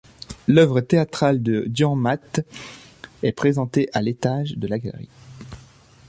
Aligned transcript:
L’œuvre 0.47 0.81
théâtrale 0.81 1.43
de 1.43 1.65
Dürrenmatt 1.67 2.41
est 3.21 3.33
présentée 3.33 3.87
à 3.93 4.01
l'étage 4.01 4.57
de 4.57 4.65
la 4.65 4.79
galerie. 4.79 5.09